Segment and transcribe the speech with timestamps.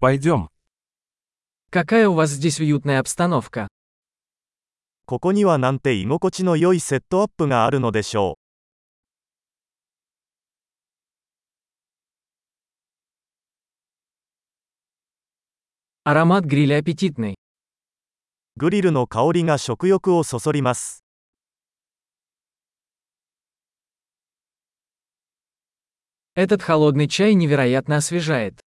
[0.00, 0.48] Пойдем.
[1.70, 3.66] Какая у вас здесь уютная обстановка.
[5.06, 8.48] ここにはなんて居心地の良いセットアップがあるのでしょう。
[16.04, 17.34] Аромат гриля аппетитный.
[18.56, 21.02] グリルの香りが食欲をそそります。
[26.36, 28.60] Этот холодный чай невероятно освежает.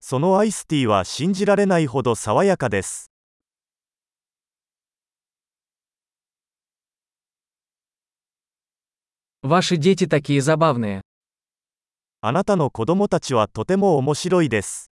[0.00, 3.10] そのアイスティーは信じられないほど爽やかです。
[9.42, 11.02] Ваши дети такие забавные.
[12.20, 14.90] あなたの子供たちはとても面白いです。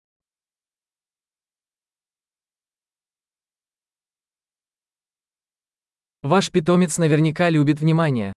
[6.23, 8.33] Ваш питомец наверняка любит внимание.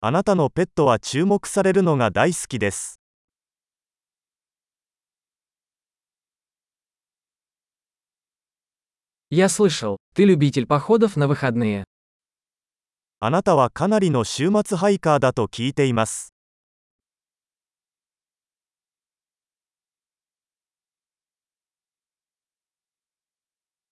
[0.00, 3.00] あなたのペットは注目されるのが大好きです。
[9.32, 11.84] Я слышал, ты любитель походов на выходные.
[13.20, 16.32] あなたはかなりの週末ハイカーだと聞いています。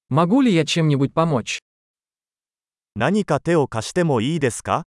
[0.09, 1.59] Могу ли я чем-нибудь помочь?
[2.95, 4.85] 何か手を貸してもいいですか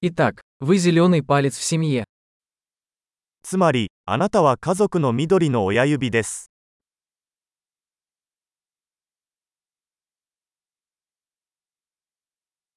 [0.00, 2.04] Итак, вы зеленый палец в семье.
[3.42, 6.50] つまり、あなたは家族の緑の親指です。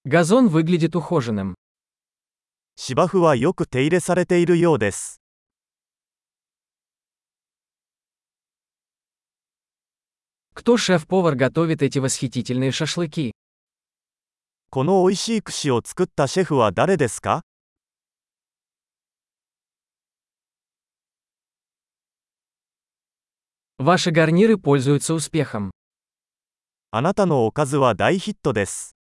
[0.05, 1.53] Газон выглядит ухоженным.
[2.75, 5.21] 芝生はよく手入れされているようです。
[10.55, 13.31] Кто шеф-повар готовит эти восхитительные шашлыки?
[14.71, 17.43] この美味しい串を作ったシェフは誰ですか
[23.77, 25.71] Ваши гарниры пользуются успехом.
[26.91, 28.95] あなたのおかずは大ヒットです。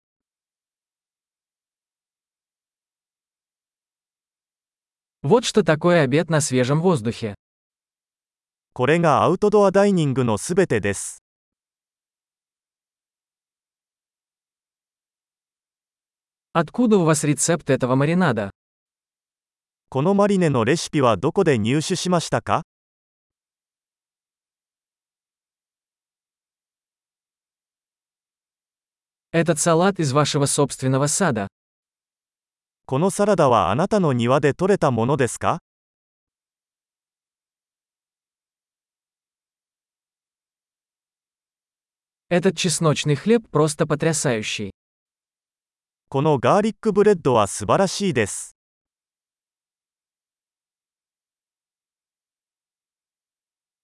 [5.22, 7.34] Вот что такое обед на свежем воздухе.
[8.74, 11.22] これがアウトドアダイニングのすべてです。
[16.52, 18.50] Откуда у вас рецепт этого маринада?
[19.88, 22.64] このマリネのレシピはどこで入手しましたか
[29.32, 31.48] Этот салат из вашего собственного сада.
[32.86, 35.58] このサラダはあなたの庭で採れたものですか
[42.30, 44.70] Этот чесночный хлеб просто потрясающий.
[46.08, 48.56] このガーリックブレッドは素晴らしいです。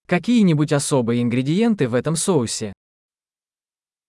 [0.07, 2.73] Какие-нибудь особые ингредиенты в этом соусе?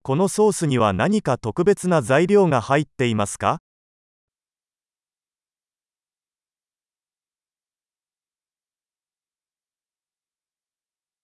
[0.07, 3.62] このソースには何か特別な材料が入っていますか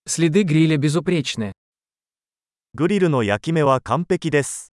[0.07, 1.53] Следы гриля безупречны.
[2.75, 4.73] グリルの焼き目は完璧です。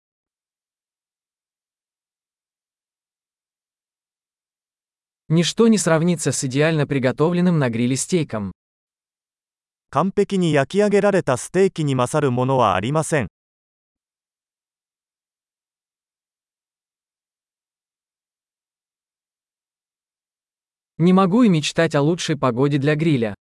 [5.31, 8.53] Ничто не сравнится с идеально приготовленным на гриле стейком.
[9.89, 13.29] 完璧に焼き上げられたステーキに勝るものはありません。
[20.99, 23.35] Не могу и мечтать о лучшей погоде для гриля.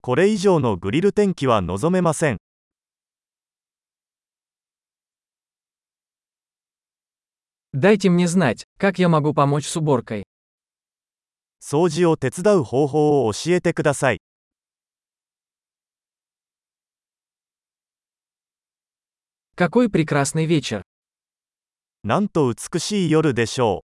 [0.00, 2.38] これ以上のグリル天気は望めません。
[7.72, 10.24] Дайте мне знать, как я могу помочь с уборкой.
[11.60, 14.20] 掃除を手伝う方法を教えてください。
[19.54, 20.82] Какой прекрасный вечер.
[22.02, 23.84] なんと美しい夜でしょ